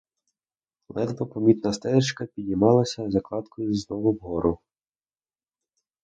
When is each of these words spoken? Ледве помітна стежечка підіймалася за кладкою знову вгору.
Ледве 0.89 1.25
помітна 1.25 1.73
стежечка 1.73 2.25
підіймалася 2.25 3.11
за 3.11 3.19
кладкою 3.21 3.73
знову 3.73 4.11
вгору. 4.11 4.59